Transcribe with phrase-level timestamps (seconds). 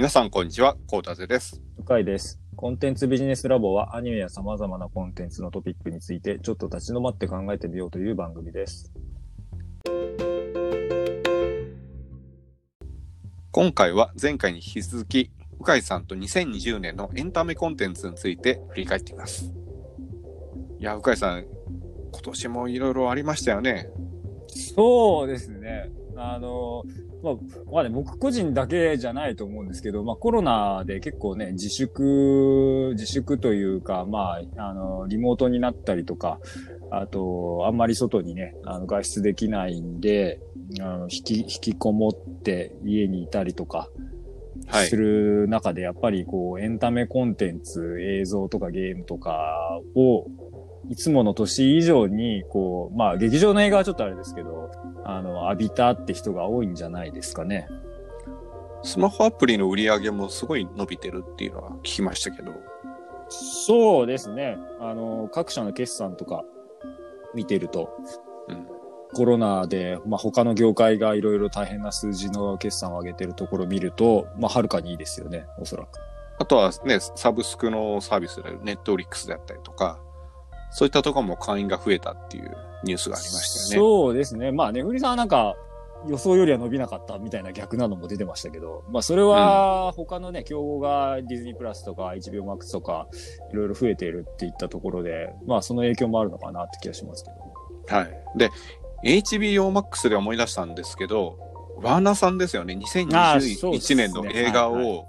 [0.00, 0.78] 皆さん、こんにちは。
[0.86, 1.60] コータゼです。
[1.76, 2.40] 深井です。
[2.56, 8.94] コンテンツビジネスラボはアニメや様々なコンテンツのトピックについてちょっと立ち止まって考えてみようという番組です。
[13.50, 19.52] 今回は前回に引き続き、深井さんと2020年のエンタメコンテンツについて振り返っています。
[20.78, 23.90] いや、深井さん、今年もいろいろありましたよね。
[24.48, 25.90] そうですね。
[26.20, 26.84] あの、
[27.22, 27.34] まあ、
[27.72, 36.38] まあね、僕個人だけじゃないと思うんですけど、まあコロナで結構ね、自粛、自粛というか、まあ、あの、リモートになったりとか、
[36.90, 40.40] あと、あんまり外にね、あの外出できないんで、
[40.80, 43.88] あの引き、引きこもって家にいたりとか、
[44.66, 44.96] はいす。
[44.96, 50.26] る中で、やっぱりこう、エンタメコンテンツ、映像とかゲームとかを、
[50.88, 54.70] いつもの年以上に、こう、まあ、劇場の映画はちょっとあれですけど、
[55.04, 57.68] あの、浴びたって人が多いんじゃないですかね。
[58.82, 62.52] スマホアプリの売り上げもすごい伸びてるっていうのは聞きましたけど。
[63.28, 64.56] そうですね。
[64.80, 66.44] あの、各社の決算とか
[67.34, 67.90] 見てると、
[68.48, 68.80] うん
[69.12, 75.98] コロナで、まあ、他の業界がいろいろ大変な数字の決算を上げてるところを見ると、まあ、はるかにいいですよね、おそらく。
[76.38, 80.00] あとはね、サブスクのサービスで、ネットフリックスであったりとか、
[80.70, 83.86] そういったところも会員が増えたっていうニュースがありましたよね。
[83.88, 84.52] そうですね。
[84.52, 85.56] まあ、ねふりさんはなんか、
[86.08, 93.06] 予想よりは伸びなかったみたいな逆なのも出てましたけど、まあ、それは他のね、競合がディズニープラスとか HBO Max とか、
[93.52, 97.30] いろいろ増えているっていったところで、まあ、その影響もあるのかなって気がしますけ
[97.92, 97.96] ど。
[97.96, 98.38] はい。
[98.38, 98.50] で、
[99.04, 101.38] HBO Max で思い出したんですけど、
[101.82, 102.78] ワーナーさんですよね、
[103.12, 105.04] あーそうです2021ね年の映画を、はい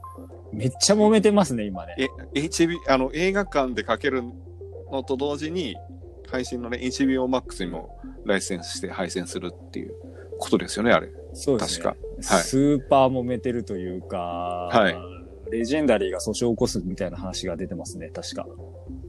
[0.54, 1.95] めっちゃ揉めてますね、今ね。
[1.98, 4.22] え HB あの映画館でかける
[4.92, 5.75] のと同時に、
[6.30, 9.94] 配信のね、HBO Max にもライセンスして配信するっていう
[10.39, 11.09] ことですよね、あれ。
[11.33, 11.83] そうですね。
[11.83, 14.95] 確かはいスーパー揉めてるというか、はい
[15.52, 18.48] レジェンダリーが訴訟を起こすみたいな話が出てますね、確か。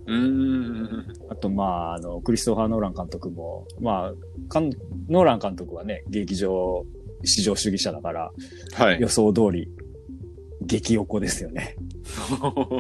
[0.07, 1.07] うーん。
[1.31, 4.13] あと、まあ、あの、クリストファー・ノーラン監督も、まあ、
[4.49, 4.71] かん
[5.09, 6.85] ノーラン監督はね、劇場、
[7.23, 8.33] 市場主義者だから、
[8.75, 9.09] はい予。
[9.09, 9.69] 想通り、
[10.63, 11.77] 激おこですよね。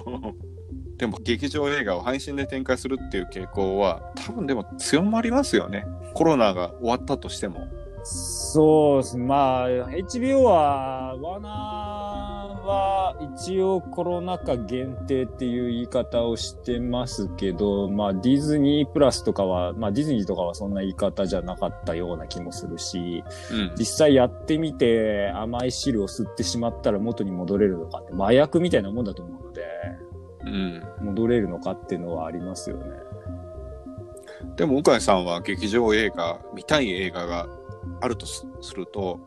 [1.03, 5.85] でも劇場映画を配信で展開するっていう傾向は多分でも強まりますよね。
[6.15, 7.67] コロナが終わったとしても。
[8.05, 9.19] そうです。
[9.19, 23.73] まあ、HBO は、ワーナーは一応コロナ禍限定っていう言い方をしてますけど、まあディズニープラスとかは、まあディズニーとかはそんな言い方じゃなかったような気もするし、うん。
[23.77, 29.63] 実際やってみて甘い汁を吸ってしまったら元に戻れるのかって、麻薬みたいなもんだと思うので、
[30.12, 30.12] うん。
[31.01, 32.85] 戻れるのかっていうのはありますよね。
[34.57, 37.49] でも、向井さんは劇場映画、見たい映画が
[38.01, 39.21] あるとすすると、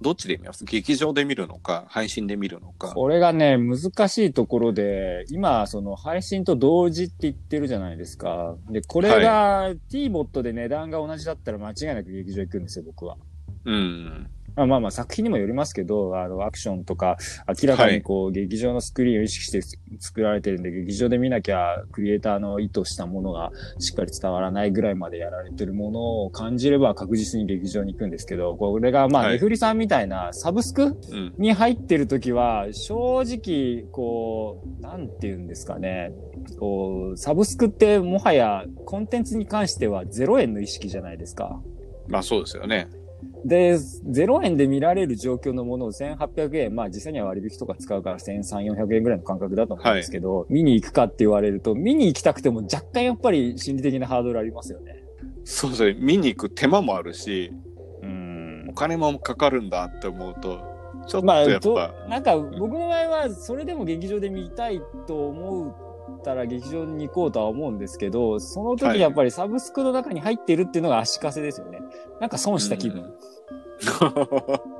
[0.00, 0.64] どっちで見ます？
[0.64, 2.88] 劇場で見るのか、配信で見るのか。
[2.88, 8.56] これがね、難しいところで、今、その配信と同時って言ってるじゃないですか。
[8.68, 13.16] で、これが T-Bot で値段が同じだったら間違いなく劇場行くんですよ、僕は。
[13.64, 14.28] うん。
[14.56, 17.16] まあまあまあ作品にもよりますけど、あの、アクションとか、
[17.60, 19.62] 明らかにこう、劇場のスクリーンを意識して
[19.98, 31.34] 作られてるんで、劇場で見なきゃ、クリエイターの意図したものがしっかり伝わらないぐらいまでやられてるものを感じれば確実に劇場に行くんですけど、これがまあ、はいネフリさんみたいなサブスクうん。
[31.38, 36.12] に入ってる時は、正直、こう、なんて言うんですかね。
[36.58, 41.60] こう、サブスクってもはやコンテンツに関しては0円の意識じゃないですか。
[42.06, 42.88] まあそうですよね。
[43.44, 55.04] で、0円で見られる状況のものを1800円、まあ実際には割引とか使うから1300、400円ぐらいの感覚だと思うんですけど、見に行くかって言われると、見に行きたくても若干やっぱり心理的なハードルありますよね。
[55.44, 55.96] そうですね。
[56.00, 57.52] 見に行く手間もあるし、
[58.02, 58.72] うんお。
[58.72, 60.58] 金もかかるんだって思うと、
[61.06, 65.76] ちょっとまあ、やっとぱ、なんか僕の場合は、それでも劇場で見たいと思
[66.14, 71.80] ったら劇場に行こうとは思うんですけど、そのはい時やっぱりサブスクの中に入ってるっていうのが足かせですよね。
[72.20, 73.02] なんか損した気分。
[73.02, 73.14] うん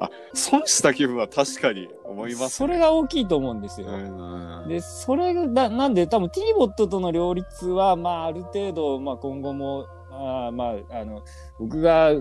[0.00, 3.88] あ、損した気分は確かに思います、それが大きいと思うんですよ。
[3.88, 4.68] うん。
[4.68, 11.22] で、それが、ななんで多分 T-Bot との両立は、まあある程度、まあ今後も、あーまあ、あの、
[11.58, 12.12] 僕が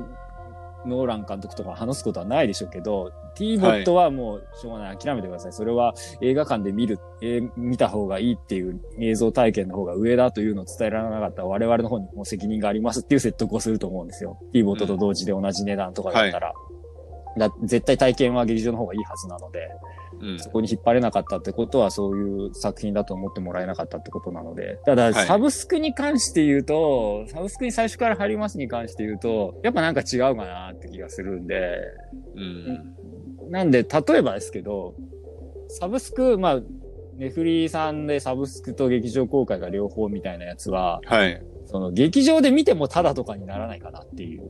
[0.88, 4.98] ノーラン監督とか話すことはないでしょうけど、T-Bot はもうしょうがない。
[4.98, 5.54] 諦めてください。
[5.54, 14.39] それは映画館で見る、えー見た方がいいっていう映像体験の方が上だというのを伝えられなかった我々の方にも責任がありますっていう説得をすると思うんですよ。
[14.54, 16.54] T-Bot と同時で同じ値段とかだったら。
[17.38, 19.69] だ絶対体験は劇場の方がいいはずなので。
[20.21, 24.80] うんそこに引っ張れなかったってことは、そういう作品だと思ってもらえなかったってことなので。
[24.86, 31.80] ただ、はいサブスクに関して言うと、サブスクに最初から入りますに関して言うと、やっぱなんか違うかなって気がするんで、
[32.36, 33.51] うん。
[33.51, 34.95] なんで、例えばですけど、
[35.69, 36.62] サブスク、まあ、
[37.18, 41.42] ネフリさんでサブスクと劇場公開が両方みたいなやつは、はい。
[41.65, 44.50] その劇場で見てもタダとかにならないかなっていう。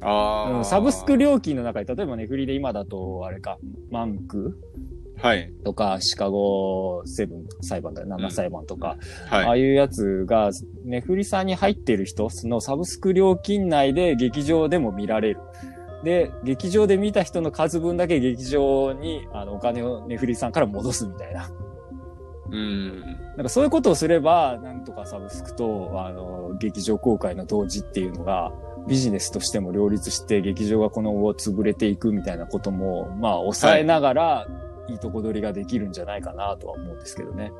[0.00, 0.58] ああ。
[0.58, 3.58] うんサブスク料金の中で、例えばネフリで今だと、あれか、
[3.90, 4.58] マンク？
[5.16, 5.52] はい。
[5.64, 8.96] とか、シカゴセブン裁判だよ、うん7裁判とか、
[9.30, 9.60] ああはい。
[9.60, 10.50] いうやつが、
[10.84, 15.40] ネフリさんに入ってる人、そのサブスク料金内で劇場でも見られる。
[16.04, 21.50] で、劇場で見た人の数分だけ劇場に、あの、お金をネフリさんから戻すみたいな。
[22.50, 23.00] うん。
[23.36, 28.52] なんかそういうことをすれば、なんとかサブスクと、あの、劇場公開の同時っていうのが、
[28.88, 34.46] ビジネスとしても両立して、劇場がこの後潰れていくみたいなことも、まあ、抑えながら、
[34.88, 37.52] いいとこ取りができるんじゃないかなとは思うんですけどね。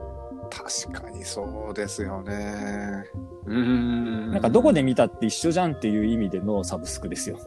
[0.51, 3.05] 確かにそうですよね。
[3.47, 4.33] うん。
[4.33, 7.39] なんかどこで見たって一緒じゃんっていう意味でのサブスクですよ。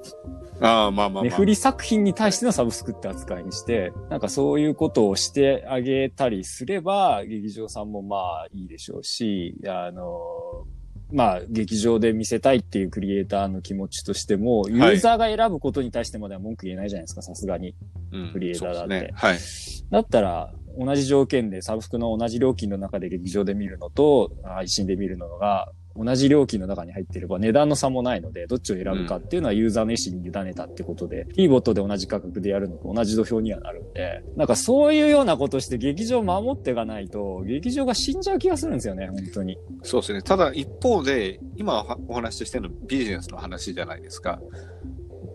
[0.61, 1.23] ああ、まあまあまあ。
[1.23, 10.65] ネフリ作品に対してのサブスクって扱いにして、なんかそういうことをしてあげたりすれば、劇場さんもまあいいでしょうし、あの、
[11.13, 17.75] まあ劇場で見せたいっていうクリエイターの気持ちとしても、ユーザーが選ぶことに対してまでは文句言えないじゃないですか、さすがに。
[18.11, 18.33] うん。
[18.33, 19.13] クリエイターだって。
[19.17, 19.89] そうですね。
[19.89, 20.01] はい。
[20.03, 39.57] だったら、同じ条件でサブスクの同じ料金の中で劇場で見るのと、配信で見るのが、同じ料金の中に入っていれば値段の差もないので、どっちを選ぶかっていうのはユーザーの意思に委ねたってことで、t ボットで同じ価格でやるのと同じ土俵にはなるんで、なんかそういうようなことして劇場を守っていかないと、劇場が死んじゃう気がするんですよね、本当に。
[39.83, 40.21] そうですね。
[40.21, 44.39] ただ一方で、今お話ししてるのビジネスの話じゃないですか。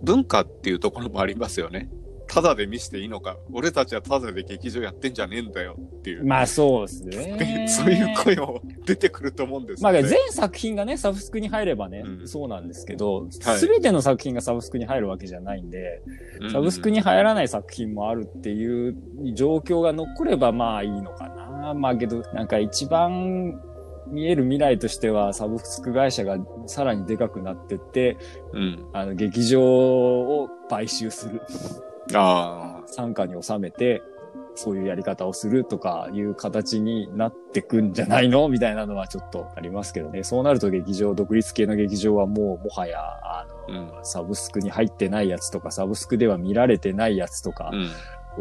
[0.02, 1.88] 文化っていうところもありますよね。
[2.28, 3.36] ただで見せていいのか。
[3.52, 6.25] 俺たちはただで劇場やってんじゃねえんだよっていう。
[6.25, 7.66] まあそうですね。
[7.69, 10.08] そういう声も出てくると思うんですまあ、よね。
[10.08, 16.02] 全作品がね、サブスクに入ればね、うんそうなんですけど、すはいべての作品がサブスクに入るわけじゃないんで、
[16.40, 18.96] うんサブスクに入らない作品もあるっていう
[19.34, 21.75] 状況が残ればまあいいのかな。
[21.75, 23.60] まあけど、なんか一番
[24.10, 28.16] 見える未来としてはサブスク会社がさらにでかくなってって、
[28.52, 28.86] うん。
[28.92, 31.42] あの、劇場を買収する。
[32.14, 34.02] あ参加に収めて、
[34.55, 38.49] そういうやり方をするとかいう形になってくんじゃないの？
[38.49, 40.25] みたいなのはちょっとありますけどね。
[40.25, 47.70] そうなると劇場、独立系の劇場はもうもはや、あの、サブスクに入ってないやつとか、サブスクでは見られてないやつとかあ。
[47.72, 47.88] うん。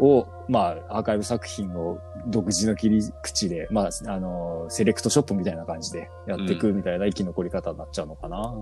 [0.00, 1.98] を、まあ、アーカイブ作品を
[2.28, 8.54] 独自の切り口で、まあ、あの、セレクトショップみたいな感じでやっていくみたいな生き残り方になっちゃうのかな。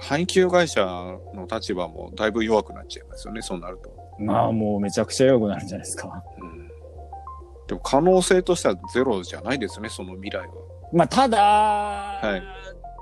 [0.00, 0.84] 配給会社
[1.34, 3.94] の立場もだいぶ弱くなっちゃいますよね、そうなると。
[4.18, 6.22] まあ、もうめちゃくちゃ弱くなるんじゃないですか。
[6.38, 6.68] うん。
[7.66, 10.54] でも可能性としてはゼロじゃないですね、その未来は。
[10.92, 12.42] まあ、ただ、い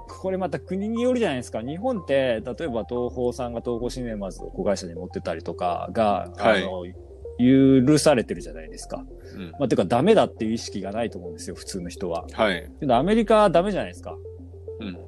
[0.09, 1.61] これまた国によるじゃないですか。
[1.62, 6.85] 日本って、例えば東宝さんが東宝シネマズを子会社に持ってたりとかが、はいあの、
[7.87, 9.05] 許されてるじゃないですか。
[9.37, 9.51] うん。
[9.53, 12.27] まあ、てかダメだっていう意識がないと思うんですよ、普通の人は。
[12.33, 12.69] はい。
[12.81, 14.17] けどアメリカはダメじゃないですか。
[14.81, 14.99] うん。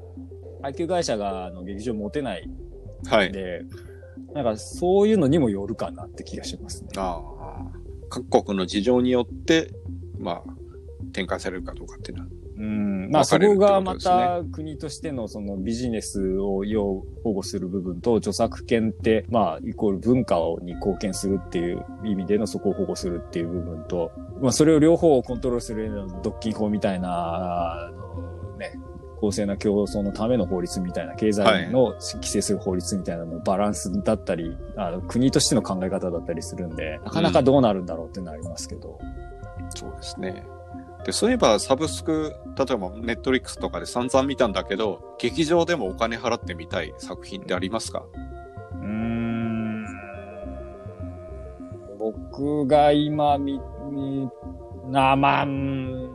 [0.63, 2.49] 配給会社があの劇場持てない
[3.07, 3.31] はい。
[3.31, 3.63] んで、
[4.35, 6.91] なんかそういうのにもよるかなって気がしますね。
[6.97, 7.81] ああ。
[8.09, 9.73] 各国の事情によって、
[10.19, 10.43] まあ、
[11.13, 12.31] 展開されるかどうかっていうのは。
[12.59, 13.11] うん。
[13.11, 25.91] まあそこがまた国としてのそのビジネスを要保護する部分と著作権ってまあイコール文化に貢献するっていう意味でのそこを保護するっていう部分と、まあそれを両方をコントロールする
[26.23, 28.79] 独禁法みたいな、あのね、
[29.21, 38.99] 公正な競争のための法律みたいな、経済の規制する法律みたいなのバランスだったり、あの国としての考え方だったりするんで、なかなかどうなるんだろうってなりますけど。
[39.75, 40.45] そうですね。
[41.05, 48.05] で、そういえばサブスク、例えばネットリックスとかで散々見たんだけど、劇場でもお金払ってみたい作品ってありますか？
[48.75, 49.87] うーん
[51.99, 53.61] 僕が今見、
[53.91, 54.31] 見、
[54.89, 56.10] な、まあ、うーん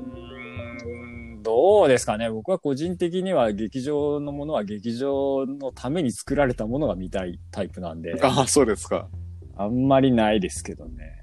[1.46, 2.28] どうですかね。
[2.32, 9.08] 僕は個人的には劇場のものは劇場のために作られたものが見たいタイプなんで、ああ、そうですか。
[9.56, 11.14] あんまりないですけどね。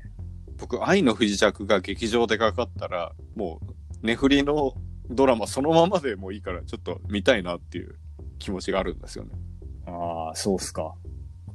[0.59, 3.61] 僕、愛の不時着が劇場でかかったら、も
[4.03, 4.75] う、ネフリの
[5.11, 7.97] ドラマそのままでもいいから、ちょっと見たいなっていう
[8.39, 9.33] 気持ちがあるんですよね。
[9.87, 10.95] ああ、そうっすか。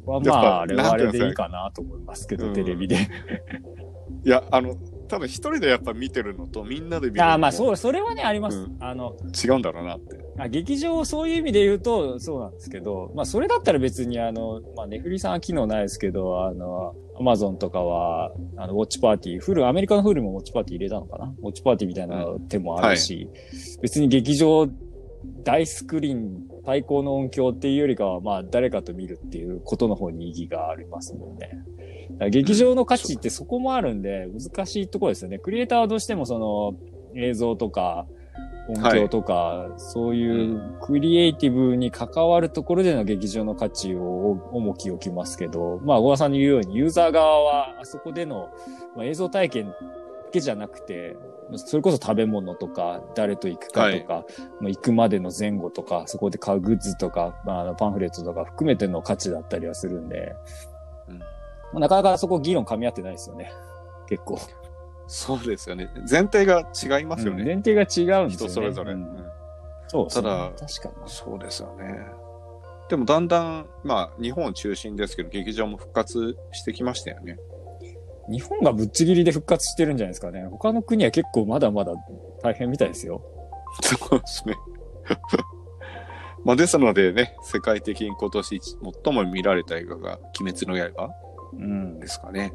[0.05, 2.97] はまあ、あれはあれでいいかなと思いますけど、うんテレビで。
[4.25, 4.75] いや、あの、
[5.07, 7.53] 多分一人でやっぱ見てるのとみんなで見るのああ、まあ、う。
[7.53, 8.57] そう、それはね、あります。
[8.57, 10.17] うんあの、違うんだろうなって。
[10.39, 21.33] あ劇場、そういう意味で言うと、そうなんですけど、まあ、それだったら別に、あの、まあ、ネフリさんは機能ないですけど、あの、アマゾンとかは、あの、ウォッチパーティー、フル、アメリカのフルもウォッチパーティー入れたのかな？
[21.41, 23.27] ウォッチパーティーみたいな手もあるし、
[23.81, 24.67] 別に劇場
[25.43, 32.29] 大スクリーン、最高の音響っていうよりかは、まあ、誰かと見るっていうことの方に意義がありますもんね。
[32.29, 35.39] 劇場の価値ってそこもあるんで、難しいところですよね。
[35.39, 36.75] クリエイターはどうしてもその、
[37.15, 38.05] 映像とか、
[38.69, 48.49] 音響とか、そういうクリエイティブに関わるところでの劇場の価値を重き置きますけど、まあ、小川さんに言うように、ユーザー側はあそこでの、
[48.95, 49.73] まあ、映像体験だ
[50.31, 51.15] けじゃなくて、
[51.55, 54.25] それこそ食べ物とか、誰と行くかとか、
[54.59, 60.35] まあ行くまでの前後とか、そこで買うグッズとか、まああの、パンフレットとか含めての価値だったりはするんで、
[61.07, 61.25] うんま
[61.75, 63.51] あなかなかそこ議論噛み合ってないですよね。
[64.07, 64.39] 結構。
[65.07, 65.89] そうですよね。
[66.09, 67.41] 前提が違いますよね。
[67.41, 68.47] うん前提が違うんですよね。
[68.47, 68.93] 人それぞれ。
[68.93, 69.25] ううんん
[69.87, 71.09] そうですねただ確かに。
[71.09, 72.27] そうですよね。
[72.89, 77.37] でもだんだん、まあ、日本中心ですけど、劇場も復活してきましたよね。
[78.29, 80.45] 日本がぶっちぎりで復活してるんじゃないですかね。
[80.51, 81.93] 他の国は結構まだまだ
[82.43, 83.21] 大変みたいですよ。
[83.81, 84.55] そうですね。
[86.43, 88.61] まあ、ですのでね、世界的に今年
[89.03, 91.09] 最も見られた映画が、鬼滅の刃
[91.53, 92.07] うんで。
[92.07, 92.53] すかね。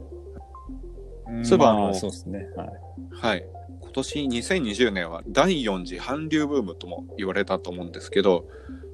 [1.29, 2.47] うんそういえばあのまあそうですね。
[2.57, 2.69] はい。
[3.11, 3.47] はい。
[3.81, 8.47] 今年2020年は第4次韓流ブームとも言われたと思うんですけど、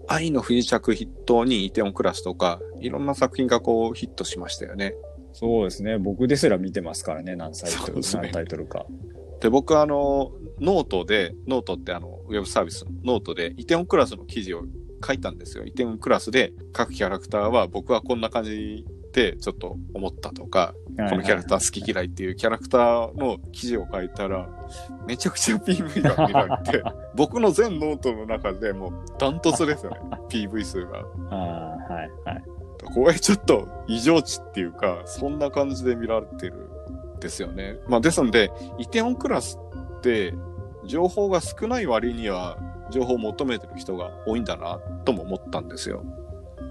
[0.09, 4.95] 愛の不時着筆頭にイテオンクラスとか、いろんな作品がこうヒットしましたよね。
[5.33, 5.99] そうですね。
[5.99, 7.37] 僕ですら見てますからね。
[7.37, 8.87] 何サイトル、ね何タイトルか。
[9.41, 14.65] で、僕あの、ノートで、ノートってあの、ウェブサービスのノートで、梨泰院クラスの記事を
[15.05, 15.65] 書いたんですよ。
[15.65, 20.75] 梨泰院クラスで各キャラクターは僕はこんな感じでちょっと思ったとか、
[21.09, 24.49] このキャラクター好き嫌いっていうキャラクターの記事を書いたら、
[25.07, 26.83] めちゃくちゃ PV が見られて、
[27.15, 29.99] 僕の全ノートの中でもうダントツですよね。
[30.29, 31.05] PV 数が。
[31.31, 32.58] ああ、はい、はい。
[32.95, 36.71] これちょっと異常値っていうか、そんな感じで見られてる
[37.17, 37.79] んですよね。
[37.89, 39.59] まあですので、イテオンクラス
[39.99, 40.35] って
[40.85, 42.59] 情報が少ない割には
[42.91, 46.03] 情報を求めてる人が多いんだなとも思ったんですよ。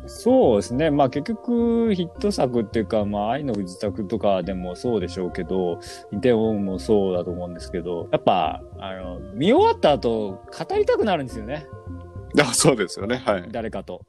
[0.07, 0.89] そうですね。
[0.89, 5.79] まあ結局ヒット作っていうか、まあ愛の不時着とかでもそうでしょうけど、
[6.11, 11.67] イテウォンもそうだと思うんですけど、やっぱ、あの、見終わった後、語りたくなるんですよね。
[12.39, 13.17] あそうですよね。
[13.17, 13.49] はい。
[13.51, 14.01] 誰かと。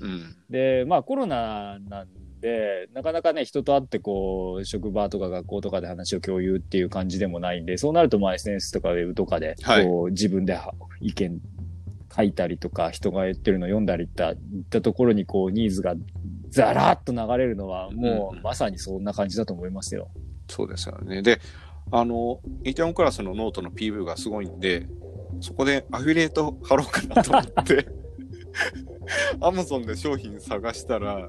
[0.00, 0.36] うん。
[0.48, 2.08] で、まあコロナなん
[2.40, 11.40] で、なかなかね、人と会ってこう、職場とか学校とかで話を共有っていう感じでもないんで、そうなるとまあ SNS とかウェブとかで、はいこう、自分では意見
[12.14, 14.36] 書いたりとか、人が言ってるの読んだりいった、いっ
[14.68, 15.94] たところにこう、ニーズが
[16.48, 20.10] ザラッと流れるのは、もうんうまさにそんな感じだと思いますよ。
[20.48, 21.22] そうですよね。
[21.22, 21.40] で、
[21.92, 24.86] あの、梨泰院クラスのノートの PV がすごいんで、
[25.40, 27.86] そこでアフィリエイト貼ろうかなと思って、
[29.40, 31.28] アマゾンで商品探したら、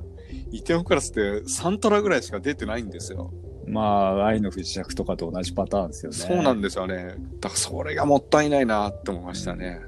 [0.52, 3.34] イテオンクラスって3トラぐらいしか出てないんですよ。
[3.68, 6.18] まあ、愛の不時着とかと同じパターンですよね。
[6.18, 7.16] そうなんですよね。
[7.40, 9.82] だからそれがもったいないなって思いましたね。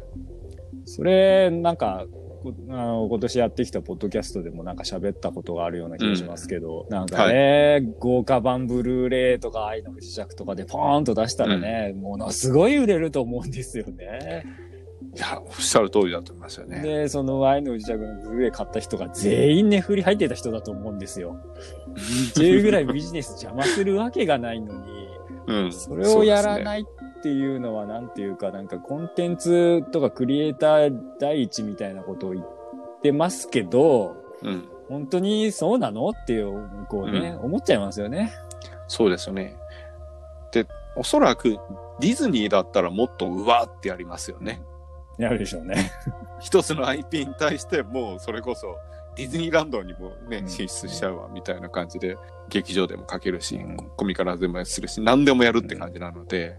[0.85, 2.05] それ、なんか、
[2.43, 14.45] こあの今年やってきたポッドキャストでもなんか喋ったことがあるような気がしますけど、なんかね、豪華版ブルーレイとか愛の不時着とかでポーンと出したらね、ものすごい売れると思うんですよね。
[15.15, 16.81] いや、おっしゃる通りだと思いますよね。
[16.81, 21.37] で、その愛の不時着のブルーレイ買った人が全員値振り入ってた人だと思うんですよ。
[22.31, 25.07] っていうぐらいビジネス邪魔するわけがないのに、
[25.47, 25.71] うん。
[25.71, 26.63] それをやらい。
[26.63, 32.45] ないっていうのは、なんていうか、なんかコンテンツとかクリエイター第一みたいなことを言っ
[33.01, 34.67] てますけど、うん。
[34.89, 36.09] 本当にそうなの？
[36.09, 38.33] っていう、こうね、思っちゃいますよね。
[38.87, 39.55] そうですよね。
[40.51, 41.57] で、おそらく
[41.99, 44.61] ディズニーだったらもっとうわーってやりますよね。
[45.17, 45.91] やるでしょうね。
[46.39, 48.77] 一つの IP に対してもうそれこそ
[49.15, 50.47] ディズニーランドにもね、うん。
[50.47, 52.17] 進出しちゃうわみたいな感じで
[52.49, 53.77] 劇場でも書けるし、うん。
[53.77, 56.55] コミカラでもするし何でもやるって感じなので,、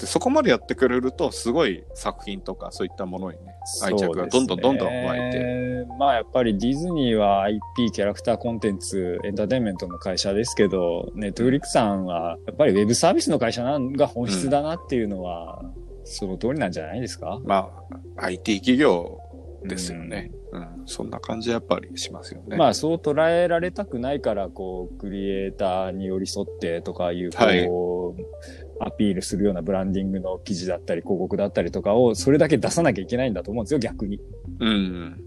[0.00, 5.86] でそこまでやってくれるとすごい作品とかそういったものにね愛着がどんどんどんどん湧いて、て。
[5.98, 15.62] まあやっぱりディズニーは IP、キャラクターコンテンツ、エンターテインメントの会社ですけど、ネットフリックさんはやっぱりウェブサービスの会社なんが本質だなっていうのは、
[16.04, 17.40] その通りなんじゃないですか？
[17.44, 17.70] ま
[18.16, 19.18] あ IT 企業
[19.64, 20.42] ですよね、うん
[20.84, 22.56] そんな感じやっぱりしますよね。
[22.56, 27.30] まあそう捉えられたくないから、こう、クリエイターに寄り添ってとかいう、
[27.66, 28.22] こう、
[28.84, 34.20] アピールするようなブランディングの記事だったり、広告だったりとかを、それだけ出さなきゃいけないんだと思うんですよ、逆に。
[34.58, 35.24] うん。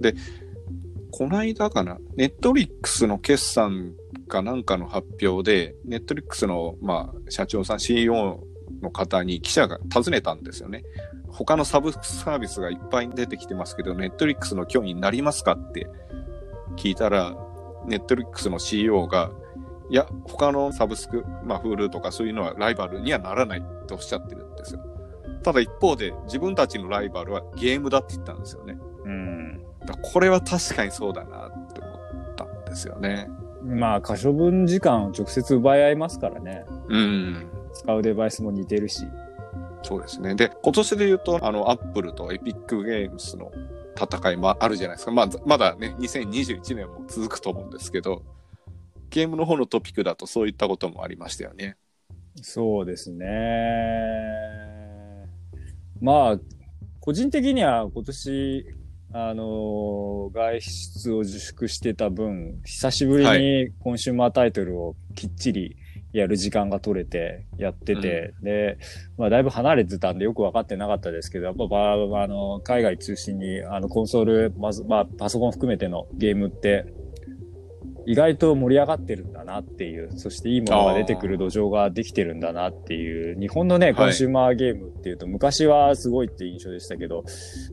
[0.00, 0.14] で、
[1.10, 3.94] こないだかな、ネットリックスの決算
[4.28, 8.44] かなんかの発表で、ネットリックスの、まあ、社長さん、CEO
[8.82, 10.84] の方に記者が尋ねたんですよね。
[11.28, 15.86] 他のサブスサービスがいっぱい出てきてますけど、ネットリックスの脅威になりますかって
[16.76, 17.36] 聞いたら、
[17.86, 19.30] ネットリックスの CEO が、
[19.90, 24.80] いや、他のサブスク、まあ、Hulu とかそういうのはライバルにはならないっておっしゃってるんですよ。
[25.42, 28.76] ただ一方で自分たちのライバルはゲームだって言ったんですよね。
[29.04, 29.62] うん。
[29.86, 33.28] だこれは確かにそうだなって思ったんですよね。
[33.62, 36.64] まあ、可処分時間を直接奪い合いますからね。
[36.88, 37.46] うん。
[37.76, 39.06] 使うデバイスも似てるし。
[39.82, 40.34] そうですね。
[40.34, 43.52] で、今年で言うと、あの、アップルとエピックゲームスの
[43.96, 45.12] 戦いもあるじゃないですか。
[45.12, 48.22] まあ、まだね、2021年も続くと思うんですけど、
[49.10, 51.76] ゲームの方のトピックだとそういったこともありましたよね。
[52.42, 53.26] そうですね。
[56.00, 56.38] まあ、
[57.00, 58.66] 個人的には今年、
[59.12, 65.76] あの外出を自粛してた分、久しぶりはにコンシューマータイトルをきっちり
[66.16, 68.78] やる時間が取れて、やってて、で、
[69.18, 71.92] まあ、だいぶ離れてたんでよくわかってなかったですけど、やっぱ、ば
[72.22, 76.86] あの、海外中心に、あの、コンソール、まず、まあ、パソコン含めてのゲームって、
[78.06, 83.94] 意外と盛り上がってるんだなっていう、そしていいものが出てくる土壌ができてるんだなっていう、日本のね、い。
[83.94, 87.24] コンシューマーゲームっていうと、昔はすごいっていう印象でしたけど、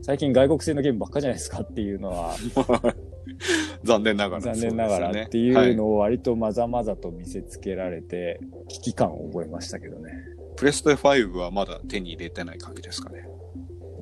[0.02, 2.34] 最近外国製のゲームばっかじゃないですかっていうのは、
[3.82, 10.12] 残念ながら、残念ながらっていうのを割とまざまざと見せつけられて、危機感を覚えましたけどね。
[10.56, 13.28] プレステ5はまだ手に入れてない感じですかね。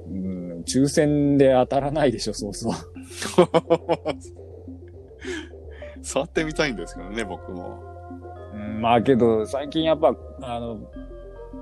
[0.09, 2.75] うん、抽選で当たらないでしょ、そうそう。
[6.02, 7.83] 触ってみたいんですけどね、僕も。
[8.55, 10.91] うん、まあけど、最近やっぱ、あの、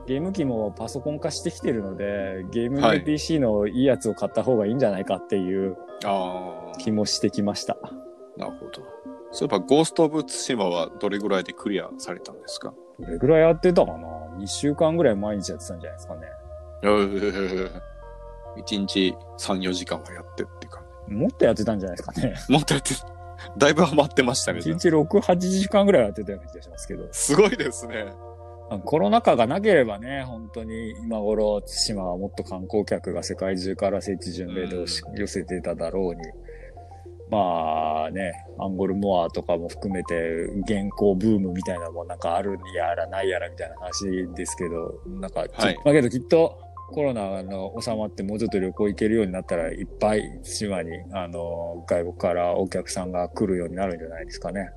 [0.06, 7.76] ゲーム機もパソコン化してきてるので、ゲーム PC のいいやつを買った方がいいんじゃないかっていうあ気もしてきました。
[7.82, 7.90] あ、
[8.36, 8.82] なるほど。
[9.32, 12.72] そういえば、ゴースト・オブ・ツシマはどれぐらいでクリアされたんですか？
[12.98, 13.98] どれぐらいやってたかな
[14.38, 16.22] ?2 週間ぐらい毎日やってたんじゃないですかね。
[18.56, 22.34] 一日3、4時間はやってって感もっとやってたんじゃないですかね。
[22.46, 22.52] じ。
[22.52, 22.94] もっとやって、
[23.56, 24.58] だいぶハマってましたね。
[24.60, 27.06] 1日6、8時間ぐらいやってたような気がしますけど。
[27.12, 28.12] すごいですね。
[28.78, 34.76] コロナ禍がなければね、本当に今頃、対馬はもっと観光客が世界中から聖地巡礼で
[35.16, 36.20] 寄せてただろうに、
[37.30, 40.14] まあね、アンゴルモアとかも含めて、
[40.62, 46.58] 現行ブームみたいなのもなんかあるやらないやらみたいな話ですけど、なんか、はいだけどきっと
[46.92, 54.70] コロナの収まってもうちょっと旅行行けるようになったら、いっぱい対馬に、あの、外国からお客さんが来るようになるんじゃないですかね。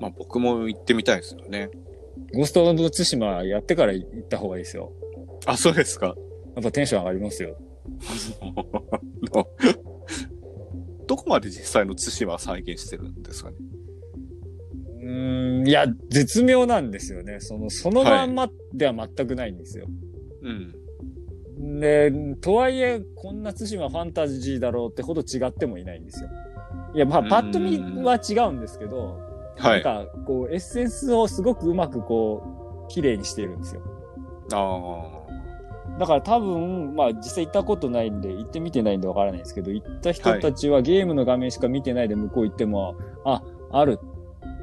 [0.00, 1.68] まあ僕も行ってみたいですよね。
[2.32, 4.92] ゴーストの対馬やってから行った方がいいですよ。
[5.46, 6.14] あ、そうですか。
[6.56, 7.56] やっぱテンション上がりますよ。
[9.34, 9.46] の
[11.06, 13.56] どこまで実際の対馬は再現してるんですかね？
[15.02, 17.40] うーん、いや、絶妙なんですよね。
[17.40, 19.86] その、そのまんまでは全くないんですよ。
[20.42, 21.80] うん。
[21.80, 26.30] で、とはいえ、こんな対馬ファンタジーだろうってほど違ってもいないんですよ。
[26.94, 29.18] いや、まあ、パッと見は違うんですけど、
[29.56, 29.84] はい。
[29.84, 33.82] なんか、こう、エッセンスをすごくうまくこう、綺麗にしているんですよ。
[34.52, 35.24] あ
[35.98, 43.98] だから多分、まあ実際行ったことないんで、行ってみてないんでわからないですけど、行った人たちはゲームの画面しか見てないで向こう行っても、あ、ある、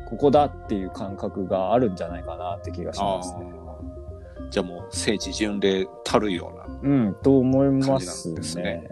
[0.10, 3.17] ここだっていう感覚があるんじゃないかなって気がしあ。
[3.17, 3.45] ますね。
[3.65, 3.71] あ
[4.49, 6.80] じゃあもう聖地巡礼たるような。
[6.84, 8.84] うん、と思いますですね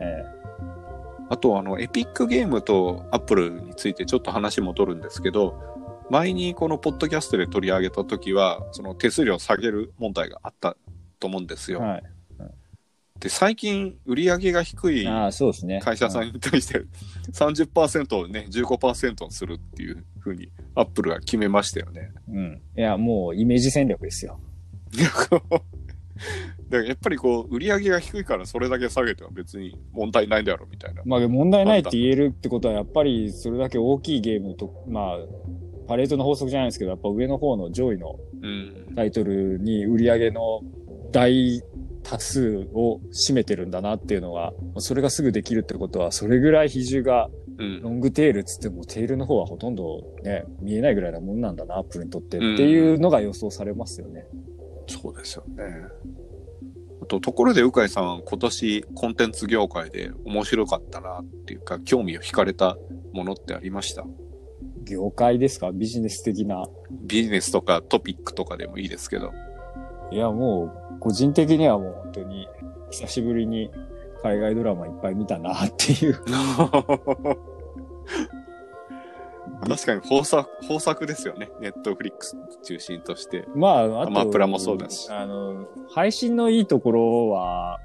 [1.29, 5.78] あとあの、エピックゲームとアップルについてちょっと話戻るんですけど、
[6.10, 10.76] 前にこのポッドキャストで取り上げた時は、その手数料を下げる問題があった
[11.19, 11.80] と思うんですよ。
[11.82, 12.04] えはい。
[13.19, 15.06] で、最近売り上げが低い。
[15.82, 16.84] 会社さんに対して
[17.32, 22.12] 30%をね、15%にするっていうふうにアップルが決めましたよね。
[22.30, 22.38] うん。
[22.38, 22.62] うん。
[22.78, 24.39] いや、もうイメージ戦略ですよ。
[26.69, 31.02] だからやっぱりこう、売り上げが低いからそれだけ下げては別に問題ないだろうみたいな。
[31.06, 35.17] まあ問題ないって言えるってことは、やっぱりそれだけ大きいゲームと、まあ、
[35.89, 38.93] パレードの法則じゃないですけど、やっぱ上の方の上位のうん。
[38.95, 40.62] タイトルに売り上げの
[41.12, 41.62] 大
[42.04, 47.82] 多数を占めてるんだなっていうのが、それがすぐできるってことは、それぐらい比重がうん。
[47.82, 54.28] ロングテールっつっても、テールの方はほとんどね、見えないぐらいなもんなんだな、アップルにとってっていうのが予想されますよね。
[54.88, 55.63] そうですよね。
[57.02, 62.78] あと、ところで、鵜飼さん、今年コンテンツ業界で面白かったなっていうか、興味を惹かれた
[63.12, 64.06] ものってありました？
[64.83, 65.71] 業界ですか？
[65.71, 66.65] ビジネス的な。
[66.91, 69.31] ビジネスとかトピックとかでもいいですけど。
[70.11, 72.47] いや、もう、個人的にはもう本当に、
[72.91, 73.69] 久しぶりに
[74.23, 76.19] 海外ドラマいっぱい見たなっていう。
[79.67, 81.49] 確かに豊作、豊作ですよね。
[81.59, 83.45] ネットフリックス中心として。
[83.55, 87.79] まあ、あと、アマプラもそうだしあの、配信のいいところは、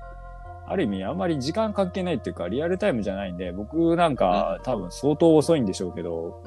[0.67, 6.43] ある意味あんまり時間関係ないっていうか、リアルタイムじゃないんで、僕なんか多分相当遅いんでしょうけど、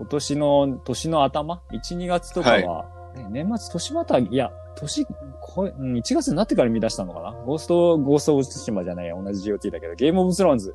[0.00, 5.04] 今年の、年の頭 ?1、2月とかは、ね年末年またぎ、いや、年
[5.42, 7.32] こうん1月になってから見出したのかな？
[7.44, 10.74] ゴースト、ゴースト・オブ・ツシマじゃないや、同じ GOT だけど、ゲーム・オブ・スローンズ。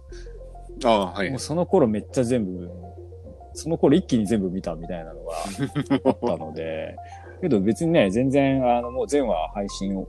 [0.84, 1.40] ああ、はいもう。
[1.40, 2.70] その頃めっちゃ全部、
[3.54, 5.34] その頃一気に全部見たみたいなのが
[6.06, 6.96] あったので、
[7.42, 10.08] けど別にね、全然、あの、もう全話配信を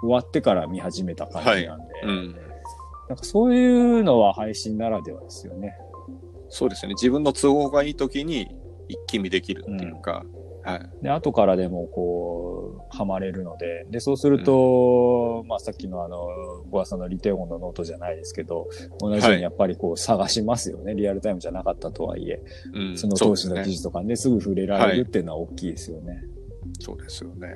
[0.00, 2.36] 終わってから見始めた感じなんで、うん。
[3.08, 5.76] なんかそういうのは配信ならではですよね。
[6.54, 6.94] そうですよね。
[6.94, 8.48] 自分の都合がいい時に
[8.88, 10.24] 一気見できるっていうか、
[10.62, 10.90] はい。
[11.02, 18.68] で、後からでもこう、ハマれるので、で、そうすると、まあさっきのあの、小川さんの梨泰院のノートじゃないですけど、
[19.00, 20.94] 同じようはいにやっぱりこう探しますよね。
[20.94, 22.40] リアルタイムじゃなかったとはいえ、
[22.72, 22.96] うん。
[22.96, 26.22] その当時の記事とかですぐ触れられるっていうのは大きいですよね。
[26.78, 27.48] そうですよね。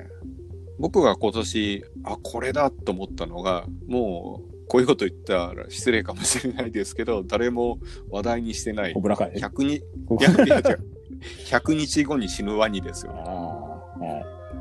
[0.77, 7.79] 僕が今年、あ、これだと思ったのが、もう、こういうこと言ったら失礼かもしれないですけど、誰も
[8.11, 10.79] 話題にしてないコ、ブラ会？100に、いこや、いや違う
[11.49, 13.23] 100日後に死ぬワニですよね。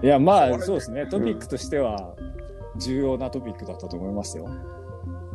[0.03, 0.07] い。
[0.07, 1.07] いや、まあ、そうですね。
[1.07, 2.15] トピックとしては、
[2.79, 4.49] 重要なトピックだったと思いますよ。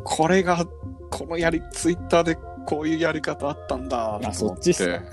[0.04, 0.66] これが、
[1.12, 4.28] このやり、ツイッターでこういうやり方あったんだと思って。
[4.28, 5.04] あそっちっすか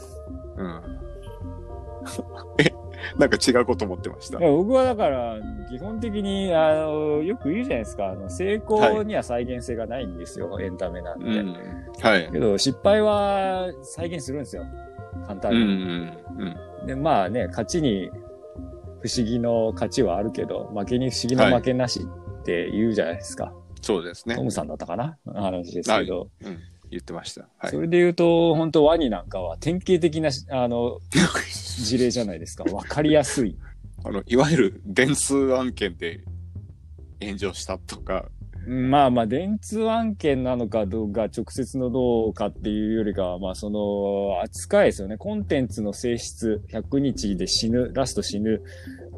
[0.56, 0.82] うん。
[2.58, 2.72] え、
[3.18, 5.36] なんか違うこと思ってました僕はだから、
[5.68, 8.08] 基本的に、あの、よく言うじゃないですか。
[8.10, 10.58] あの、成功には再現性がないんですよ。
[10.60, 11.24] エンタメなんで。
[11.26, 11.56] うん。
[12.00, 12.30] はい。
[12.30, 14.64] けど、失敗は再現するんですよ。
[15.26, 15.74] 簡単うんうに。
[15.74, 16.16] ん
[16.80, 16.86] うん。
[16.86, 18.10] で、まあね、勝ちに
[19.02, 22.00] 不思議の勝ちはあるけど、負けに不思議の負けなし
[22.40, 23.52] って言うじゃないですか。
[23.82, 24.42] そうですねト。
[24.42, 25.16] ムさんだったかな？
[25.26, 26.28] 話ですけど。
[26.44, 26.58] うん。
[26.90, 27.48] 言ってました。
[27.58, 27.80] はいそ。
[27.80, 31.00] れで言うと、本当ワニなんかは典型的なし、あの、
[31.78, 32.64] 事例じゃないですか。
[32.64, 33.56] わかりやすい。
[34.04, 36.20] あの、いわゆる電通案件で
[37.20, 38.28] 炎上したとか、
[38.66, 45.16] まあまあ、電通案件なのかどうか、直接のどうかっていうよりかは、まあその、扱いですよね。
[45.16, 48.62] コンテンツの性質、100日で死ぬ、ラスト死ぬ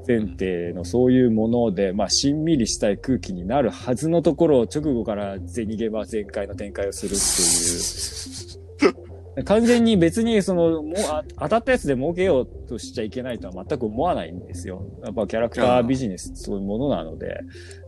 [0.07, 9.03] 前提のそういうもので、まあ、しんみりしたい空気になるはずのところを直後から銭ゲバ全開の展開をするっていう。
[9.45, 14.85] 完全に別にその、もうあ当たったやつで儲けようとしちゃいけないとは全く思わないんですよ。
[15.03, 17.41] やっぱキャラクタービジネスそういうものなので。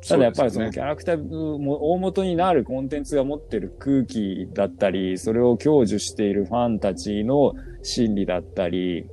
[0.09, 9.07] ただやっぱりそのキャラクターも大元になるコンテンツが持ってる空気だったり、それを享受しているファンたちの心理だったり、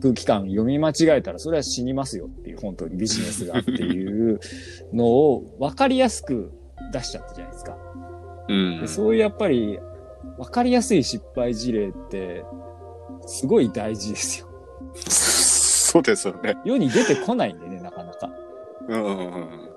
[0.00, 4.38] 空気感読み間違えたらそれは死にますよっていう本当にビジネスがっていう
[4.92, 6.52] のを分かりやすく
[6.92, 7.76] 出しちゃったじゃないですか。
[8.48, 8.86] うんで。
[8.86, 9.78] そういうやっぱり
[10.38, 12.44] 分かりやすい失敗事例って
[13.26, 14.48] すごい大事ですよ。
[14.94, 16.56] そうですよね。
[16.64, 18.30] 世に出てこないんでね、なかなか。
[18.88, 19.70] うんうんうん。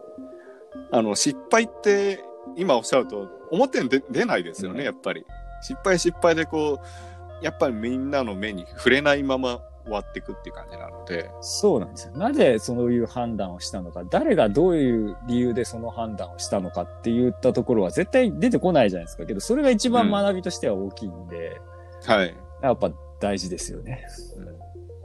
[0.92, 2.24] あの、失敗って、
[2.56, 5.26] 今おっしゃると、表に出出ないですよね、うんやっぱり。
[5.62, 6.80] 失敗失敗でこ
[7.42, 11.30] う、やっぱりみんなの目に触れないまま終わっていくっていう感じなので。
[11.42, 12.14] そうなんですよ。
[12.18, 19.26] なぜそういう判断をしたのか、誰がどういう理由でその判断をしたのかって言ったところは絶対出てこないじゃないですか。
[19.26, 21.60] けど、それが一番学びとしては大きいんで、
[22.06, 22.36] はい。
[22.62, 24.06] やっぱ大事ですよね。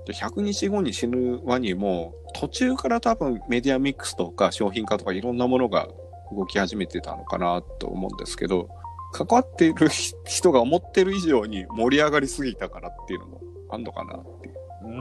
[0.07, 5.89] で100日後に死ぬワニも、途中から多分メディアミックスとか商品化とかいろんなものが
[6.33, 8.69] 動き始めてたのかなと思うんですけど、
[9.13, 14.56] 関わっている人が思ってる以上に盛り上がりすぎたからっていうのもあんのかなっていう。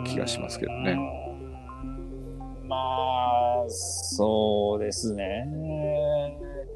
[0.06, 0.98] 気がしますけどね。
[2.68, 5.48] まあ、そうですね。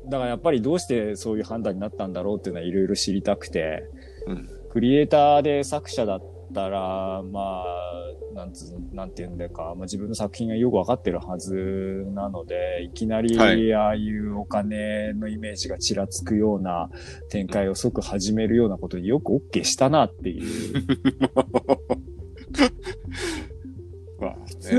[0.07, 3.83] だからやっぱりどうしてそういう判断になったんだろうっていうのはいろいろ知りたくて、
[4.27, 6.21] うんクリエイターで作者だっ
[6.53, 16.89] たら、まあ、なんつう、なんていうんだか、まあ自分の作品がよくわかってるはずなので、いきなり、はいああいうお金のイメージがちらつくような
[17.29, 20.85] 展開を即始めるようなことによく OK したなっていう。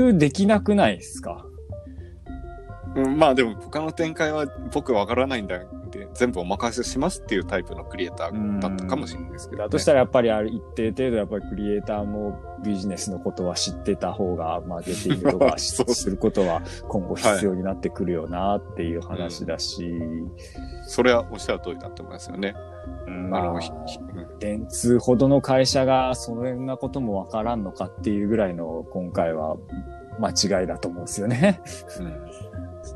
[0.01, 1.45] 通できなくないですか？
[2.95, 5.55] うんまあでも他の展開は僕わからないんだ
[6.01, 9.65] で全部お任せしますっていうタイプのクリエイターだったかもしれないですけど、ね。
[9.65, 19.91] だとしたらやっぱりある一定程度やっぱりクリエイターもビジネスのことは知ってた方が、まあゲティングとかすることは今後必要になってくるよなっていう話だし、
[20.87, 22.55] それはおっしゃる通りだと思いますよね。
[23.07, 23.59] うんまああの
[24.39, 29.55] 電通ほどの会社がそんなこともわからんのかっていうぐらいの今回は
[30.19, 31.61] 間違いだと思うんですよね。
[31.65, 32.03] そ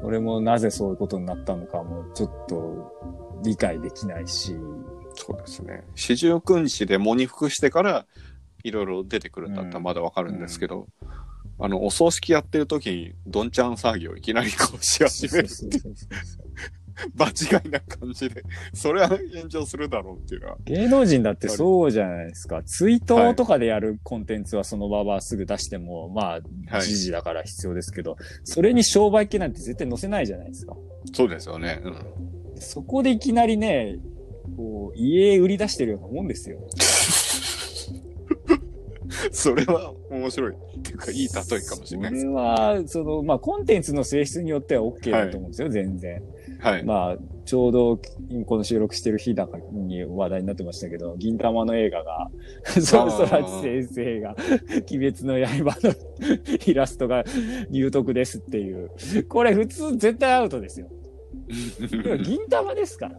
[0.10, 4.56] れもなぜそういうことになったのかもちょっと理解できないし、
[5.16, 5.84] そうですね。
[5.96, 8.06] 四十九日で喪に服してから
[8.64, 10.88] いろいろ出てくるんだったらまだわかるんですけど、
[11.60, 15.50] あの、お葬式やってる時にどんちゃん騒ぎをいきなりこうし始める。
[17.14, 20.58] 場違いな感じで、それは炎上するだろうっていうのは。
[20.66, 22.64] 芸能人だってそうじゃないですか。
[22.64, 30.76] ツイートとかでやるコンテンツはその場はすぐ出しても、まあ、はい時事だから必要ですけど、それに商売系なんて絶対載せないじゃないですか。
[31.14, 31.82] そうですよね。
[31.84, 32.62] うん。
[32.62, 33.98] そこでいきなりね、
[34.56, 36.60] こう、家売り出してるようなもんですよ。
[39.32, 40.54] それは面白い。
[40.54, 42.24] っていうか、いい例えかもしれないです。
[42.24, 46.22] それは、その、まあ、コンテンツの性質によっては OK だと思うんですよ、全然。
[46.60, 46.84] はい。
[46.84, 48.00] まあ、ちょうど、
[48.46, 52.30] この収録してる日だかに話題になってましたけど、銀玉の映画が、
[52.82, 54.36] そう、あー空知先生が、
[54.90, 55.94] 鬼滅の刃の
[56.66, 57.24] イラストが
[57.70, 58.90] 入得ですっていう。
[59.28, 60.88] これ普通絶対アウトですよ。
[62.24, 63.16] 銀玉ですから。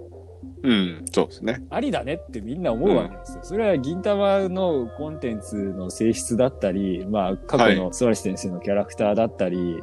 [0.63, 1.63] うん、そうですね。
[1.71, 3.41] ありだねってみんな思うわけですよ。
[3.45, 9.81] それは銀玉のコンテンツの性質だったり、まあ、過去のスワリス先生のキャラクターだったり、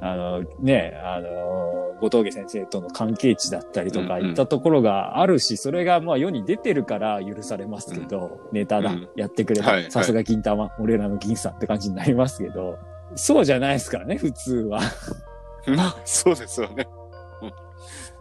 [0.00, 9.70] あの、ね、あの、後藤家先生との関係値だったりとかうんうんいったところがあるし、それがまあ世に出てるから許されますけど、ネタだ、うんやってくれた。
[9.70, 12.78] はいさすが銀玉、俺らの銀さんって感じになりますけど、
[13.14, 14.80] そうじゃないですからね、普通は。
[15.66, 16.86] まあ、そうですよね。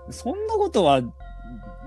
[0.09, 1.01] そんなことは、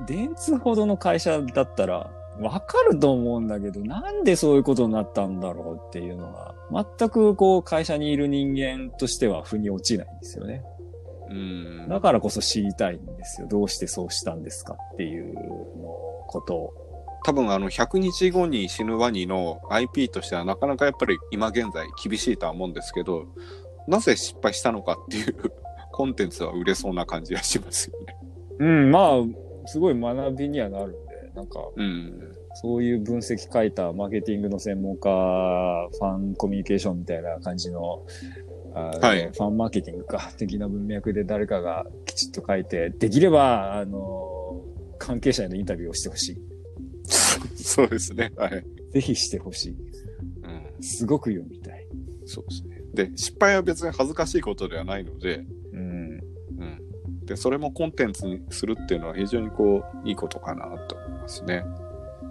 [0.07, 10.63] 電通ほどの会社だったら、わかると思うんだけど、なんでそういうことになったんだろうっていうのが、全くこう会社にいる人間としては腑に落ちないんですよね。
[11.31, 11.89] うん。
[11.89, 13.49] だからこそ知りたいんですよ。
[13.49, 15.43] どうしてそうしたんですかっていうの
[16.27, 16.75] ことを。
[17.25, 23.27] 多分あの100日後に死ぬワニの IP としてはなかなかやっぱり今現在厳しいとは思うんですけど、
[23.87, 25.35] なぜ失敗したのかっていう
[25.93, 28.17] コンテンツは売れそうな感じがしますよね。
[28.61, 30.99] うん、まあ、すごい学びにはなるんで、
[31.39, 32.37] なんか、うん。
[32.55, 35.09] そういう分析書いたマーケティングの専門家、
[35.93, 38.05] ファンコミュニケーションみたいな感じの、
[38.75, 44.65] はいファンマーケティングか、的な文脈で誰かがきちっと書いて、できれば、あの、
[44.99, 46.39] 関係者へのインタビューをしてほしい。
[47.57, 48.33] そうですね。
[48.37, 48.65] はい。
[48.93, 49.77] ぜひしてほしい。
[50.43, 50.83] うん。
[50.83, 51.87] すごく読みたい。
[52.27, 52.81] そうですね。
[52.95, 55.81] で、失敗は別に恥ずかしいことではないので、うん。
[55.81, 57.27] うん。
[57.27, 60.97] で、それもコンテンツにするっていうのは非常にこう、いいことかなと
[61.29, 61.65] ますね。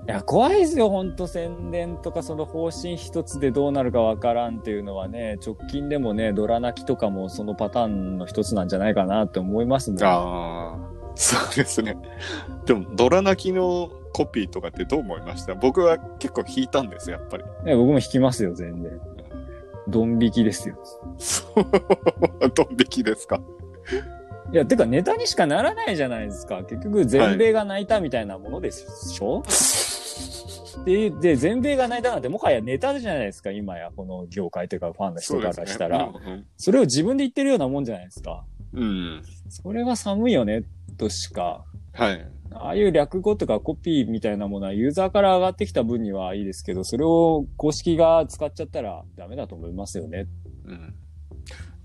[0.08, 10.04] いや、怖いですよ、ほんと宣伝とかその方針一つでどうなるかわからんっていうのはね、直近でもね、ドラ泣きとかもそのパターンの一つなんじゃないかなって思いますもん。
[10.04, 10.78] ああ、
[11.16, 11.98] そうですね。
[12.66, 15.56] でも、ドラ泣きのコピーとかってどう思いました？
[15.56, 17.44] 僕は結構引いたんですよ、やっぱり。
[17.66, 19.00] ね僕も引きますよ、全然。
[19.90, 20.76] ドン引きですよ。
[21.18, 23.42] そう、ドン引きですか？
[24.52, 26.64] いや、てかネタにしかならないじゃないですか。
[26.64, 29.44] 結局、全米が泣いたみたいなものでしょ、
[30.86, 36.12] で、で、全米が泣いたなんてもはやネタじゃないですか、今や、この業界というかファンの人からしたら。
[36.56, 38.46] そ,、れを自分で言ってるようなもんじゃないですか。
[38.74, 38.84] うん。
[38.84, 39.24] うん。
[39.50, 40.64] それは寒いよね、
[40.98, 41.66] としか。
[41.94, 42.28] はい。
[42.54, 50.28] ああいう略語とかコピーみたいなものはユーザーから上がってきた分にはいいですけど、それを公式が使っちゃったらダメだと思いますよね。
[50.66, 50.96] うん。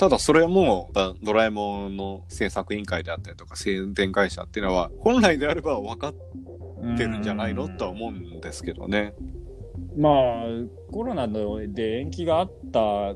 [0.02, 6.12] ただそれも、あドラえもんの制作委員会であったりとか宣伝会社っていうのは、本来であれば分かっ
[6.96, 9.14] てるんじゃないのとは思うんですけどね。
[9.96, 10.12] まあ、
[10.90, 13.14] コロナで延期があった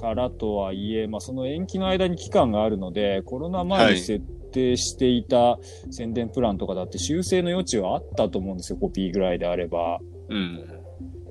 [0.00, 5.58] からとはいえ、まあ、その延期の間に期間があるので、コロナ前に設定していた
[5.90, 9.98] 宣伝プランとかだって修正の余地はあったと思うんですよ、コピーぐらいであれば。
[10.28, 10.64] うん。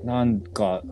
[0.04, 0.84] なんか、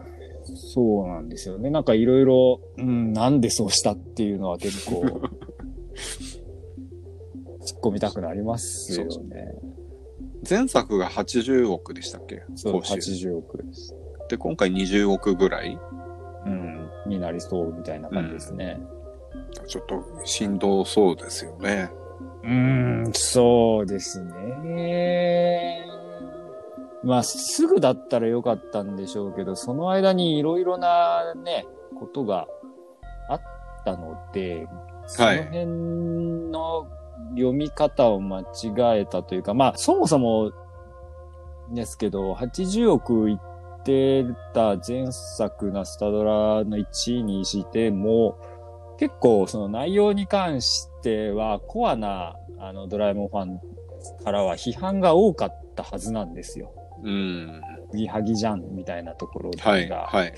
[0.59, 1.69] そうなんですよね。
[1.69, 5.01] なんかいろいろ、うん、なんでそうしたっていうのは結構、
[7.61, 9.11] 突っ込みたくなりますよね。
[9.11, 9.25] そう
[10.49, 12.43] 前作が80億でしたっけ？
[12.55, 13.93] そう、報酬80億です。
[14.29, 15.77] で、今回20億ぐらい？
[16.45, 18.79] うん、になりそうみたいな感じですね。
[19.67, 21.89] ちょっとしんどそうですよね。
[22.43, 22.51] うー
[23.09, 25.85] ん、そうですね。
[27.03, 31.65] まあ、すぐだったらよかったんでしょうけど、その間にいろいろなね、
[31.97, 32.47] ことが
[33.29, 33.41] あっ
[33.85, 34.67] たので、
[35.07, 35.65] その辺
[36.51, 36.87] の
[37.31, 40.51] 読み方を間違えたというか、まあ、そもそも
[41.71, 48.37] ですけど、80億いってた前作のスタドラの1位にしても、
[48.97, 53.61] 結構その内容に関してはコアなあのドラえもんファン
[54.25, 56.73] からは批判が多かったはずなんですよ。
[57.03, 57.61] うん。
[57.93, 59.71] ギハギじゃんみたいなところが。
[59.71, 59.89] はい。
[59.89, 60.33] はい。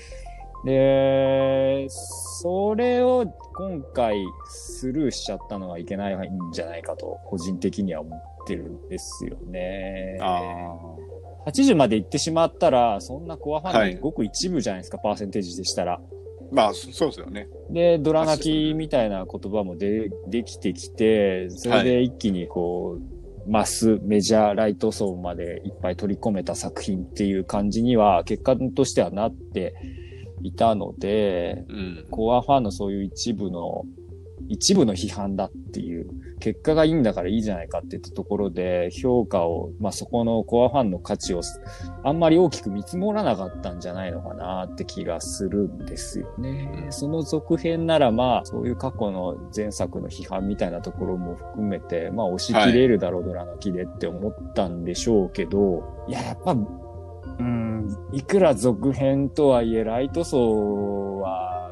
[0.64, 4.16] で、それを今回
[4.48, 10.18] スルーしちゃったのはいけないんじゃないかと個人的には思ってるんですよね。
[10.20, 10.70] あ
[11.46, 16.00] 80まで行ってしまったら、そんなコアファンなんはいてごく一部じゃないですか、パーセンテージでしたら。
[16.52, 17.48] まあ、そそうですよね。
[17.70, 23.11] で、ドラ泣きみたいな言葉もでできてきて、それで一気にこう、
[23.46, 29.74] マス、メジャー、ライト層までいっぱい取り込めた作品っていう感じには、結果としてはなって
[30.42, 32.06] いたので、うん。
[32.10, 33.84] コアファンのそういう一部の、
[34.52, 41.40] 一部の批判だっていう、結果がいいんだからいいじゃないかって言ったところで、評価を、まあ、そこのコアファンの価値を
[42.04, 46.88] あんまり大きく見積もらなかったんじゃないのかなって気がするんですよね。
[46.90, 61.62] その続編ならまあ、そういう過去の前作の批判みたいなところも含めて、まあ、押し切れるだろう、ドラの木でって思ったんでしょうけど、いや、やっぱ、うん、いくら続編とはいえ、ライト層は、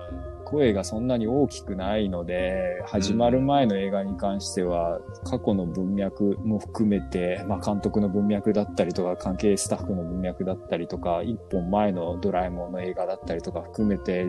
[0.50, 14.26] 声がそんなに大きくないので、始まる前の映画に関しては、過去の文脈も含めて、まあ監督の文脈だったりとか、関係スタッフの文脈だったりとか、一本前のドラえもんの映画だったりとか含めて、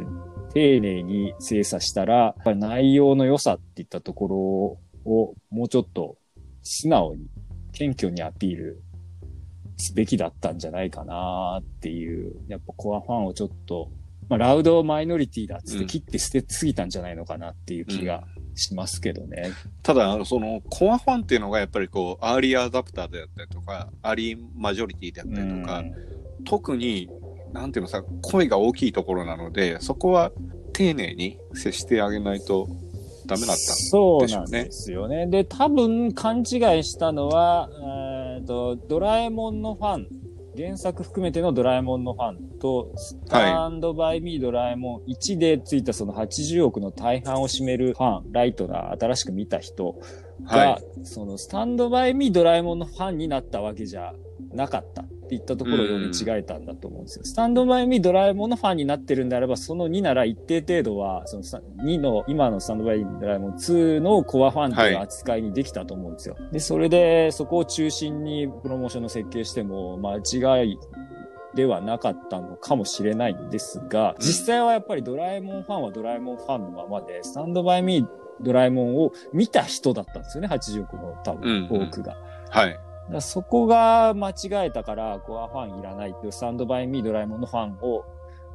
[0.53, 4.27] 丁寧に精査したら、内容の良さっていったとこ
[5.05, 6.17] ろをもうちょっと
[6.61, 7.27] 素直に、
[7.73, 8.83] 謙虚にアピール
[9.77, 13.89] すべきだったんじゃないかなっていう、やっぱコアファンをちょっと、
[14.31, 18.23] まあ、ラウドマイノリティだっつって切って捨てすぎたんじゃないのかなっていう気が
[18.55, 19.51] しますけどね。
[19.83, 25.83] ただ、あのその、コアファンっていうのがやっぱりこう、アーリーアダプターであったりとか、アーリーマジョリティであったりとか、
[26.45, 27.09] 特に、
[27.51, 30.31] なんていうのさ、声が大きいところなので、そこは
[30.71, 32.69] 丁寧に接してあげないと
[33.25, 33.57] ダメだった。
[33.57, 35.27] そうなんですよね。
[35.27, 36.45] で、多分勘違い
[36.85, 37.69] したのは、
[38.37, 40.20] えーと、ドラえもんのファン、
[40.57, 49.99] 原作含めてのドラえもんのファンと、スタンドバイミードラえもん1でついたその80億の大半を占めるファン、ライトな新しく見た人
[50.43, 51.05] が、はい。
[51.05, 54.13] そのスタンドバイミードラえもんのファンになったわけじゃ
[54.53, 57.23] なかったっていったところを読み違えたんだと思うんですよ。
[57.23, 66.35] スタンドバイミードラえもんのファンになってるんであれば、その2なら一定程度は、そのさ2の、今のスタンドバイミードラえもん2のコアファンという扱いにできたと思うんですよ。
[66.51, 70.77] で、それでそこを中心にプロモーションの設計しても、間違い
[71.55, 78.07] ではなかったのかもしれないんですが、実際はやっぱりドラえもんファンはドラえもんファンのままで、スタンドバイミー
[78.41, 82.17] ドラえもんを見た人だったんですよね、80億の多分うんうん多くが。
[82.49, 82.77] はい。
[83.19, 88.05] そこが間違えたから、コアファンいらないっていう、スタンドバイミードラえもんのファンを、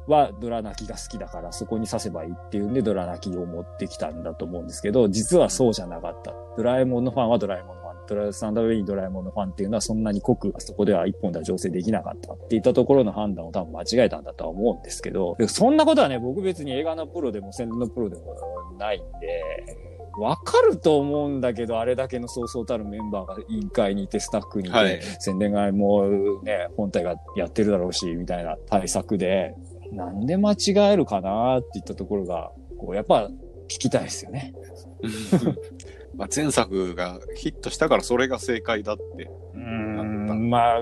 [0.07, 6.33] はドラ泣きが好きだから、そこに刺せばいいっていうんで、ドラ泣きを持ってきたんだと思うんですけど、実はそうじゃなかった。
[6.55, 18.33] ドラえもんのファンはドラえもんのファン、ドラスタンドバイミードラえもんのファンっていうのはそんなに濃く、そこでは一本では醸成できなかったっていったところの判断を多分間違えたんだとは思うんですけど、でそんなことはね、僕別に映画のプロでも宣伝のプロでも
[18.79, 25.01] ないんで、わかると思うんだけど、あれだけのそうそうたるメンバーが委員会にいて、スタッフにいて、はい。
[25.19, 29.53] 宣伝会もね、本体がやってるだろうし、みたいな対策で、
[29.91, 30.57] なんで間違
[30.91, 33.29] えるかなっていったところが、こう、やっぱ
[33.67, 34.53] 聞きたいですよね。
[36.17, 39.29] まあ、前作がヒットしたからそれが正解だって。
[39.53, 40.79] うなんまあ、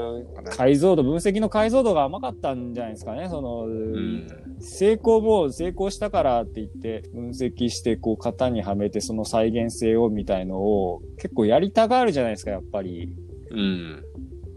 [0.49, 3.27] 解像度、分析の解像度が甘かったんじゃないですかね。
[3.29, 4.27] その、ん
[4.59, 13.13] 成功も成功したからって言って分析してこう型にはめてその再現性をみたいのを結構やりたがるじゃないですか、やっぱり。
[13.51, 14.03] うん。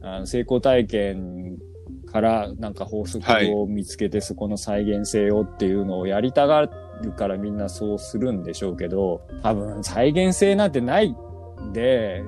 [0.00, 1.58] あの成功体験
[2.06, 6.68] からなんか法則を見つけてそこの再現性をっていうのをやりたが
[7.02, 11.16] るからみんなそうするんでしょうけど、多分再現性なんてない
[11.72, 12.24] で、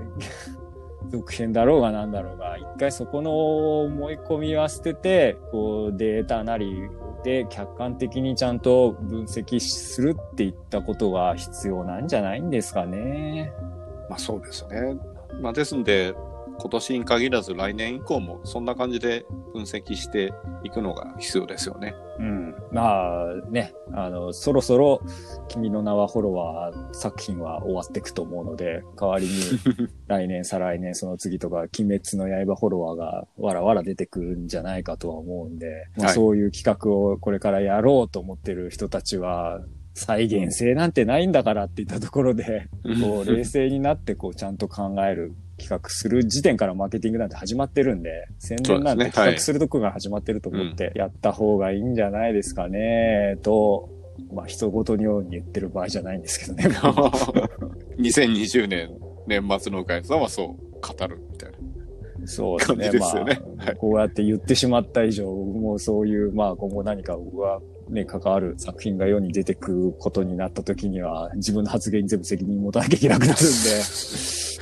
[1.11, 6.88] 続編だろうがなんだろうが、一回そこの思い込みは捨てて、こうデータなり
[7.24, 13.52] で客観的にちゃんと分析するっていったことが必要なんじゃないんですかね。
[14.09, 14.96] まあそうですね。
[15.40, 16.14] まあですんで、
[16.61, 21.94] 今年に限らず来年以降もそんな感じで分析していくのが必要ですよね。
[22.18, 22.55] うん。
[22.70, 25.03] まあね、あの、そろそろ
[25.49, 29.33] 君の名はフォロワー作品は終わっていくと思うので、代わりに
[30.07, 39.61] 来年、再来年、その次とか、鬼滅の刃フォロワーがわらわら出てくるんじゃないかとは思うんで、まあはいそういう企画をこれからやろうと思ってる人たちは、
[40.00, 42.68] 再現性なんてないんだからって言ったところで、
[43.02, 53.90] こう冷静になってこうちゃんと考える企画する時点からマーケティングなんて始まってるんで、宣伝なんて企画するとこが始まってると思ってやった方がいいんじゃないですかね、と、
[54.32, 56.64] まあ人ごとのように言ってる場合じゃないんですけどね。
[58.00, 58.90] 2020年
[59.26, 60.46] 年末のおかげさんはそう
[60.80, 61.18] 語る。
[62.27, 62.91] そうですね。
[62.91, 73.41] すよねまあはいこうやって言ってしまった以上、もうそういう、まあ今後何か僕はね、関わる作品が世に出てくることになった時には、自分の発言に全部責任持たなきゃいけなくなるんで。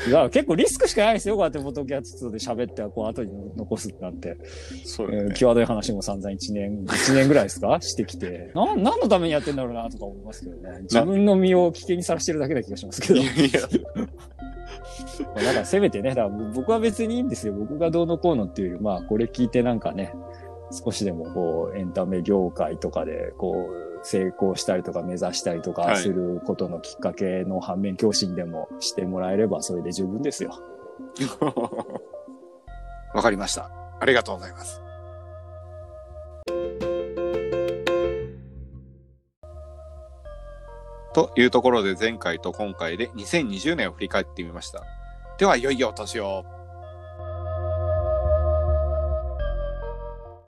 [0.06, 1.34] だから結構リスクしかないですよ。
[1.34, 4.38] こうやってフォトキャストで喋って、こう後に残すってなって。
[4.84, 5.16] そうね。
[5.16, 7.78] えー際どい話も散々1年、1年ぐらいですか？
[7.80, 8.50] してきて。
[8.54, 10.78] な、何のためにやってんだろうなとか思いますけどね。
[10.82, 13.16] 自分の身を危険にさらしてるだけな気がしますけど。
[13.16, 13.60] いやいや、
[15.34, 17.52] まあだからせめてね、だから僕は別にいいんですよ。
[17.54, 20.14] 僕がどうのこうのっていうより、まあこれ聞いてなんかね、
[20.70, 30.58] 少しでもこうエンタメ業界とかでこう成功したりとか目指したりとかはいすることのきっかけの反面教師にでもしてもらえればそれで十分ですよ。
[33.14, 33.70] わかりました。
[34.00, 34.82] ありがとうございます。
[41.18, 44.84] というところで前回と今回で2020年を振り返ってみました。
[45.36, 46.44] ではいよいよお年を。